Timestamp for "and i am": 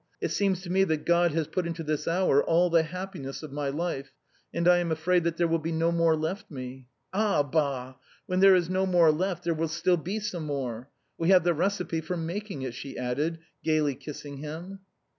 4.51-4.91